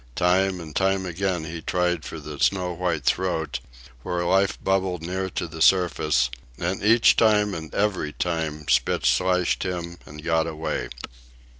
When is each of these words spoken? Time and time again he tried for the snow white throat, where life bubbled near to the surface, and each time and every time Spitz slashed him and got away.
Time 0.15 0.59
and 0.59 0.75
time 0.75 1.05
again 1.05 1.43
he 1.43 1.61
tried 1.61 2.03
for 2.03 2.19
the 2.19 2.39
snow 2.39 2.73
white 2.73 3.05
throat, 3.05 3.59
where 4.01 4.25
life 4.25 4.57
bubbled 4.63 5.03
near 5.03 5.29
to 5.29 5.45
the 5.47 5.61
surface, 5.61 6.31
and 6.57 6.81
each 6.83 7.15
time 7.15 7.53
and 7.53 7.71
every 7.75 8.11
time 8.13 8.65
Spitz 8.67 9.07
slashed 9.09 9.61
him 9.61 9.99
and 10.07 10.23
got 10.23 10.47
away. 10.47 10.89